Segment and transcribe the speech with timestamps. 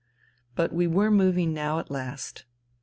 [0.55, 2.45] But we were moving now at last.